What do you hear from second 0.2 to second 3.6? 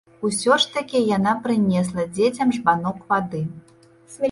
Усё ж такі яна прынесла дзецям жбанок вады.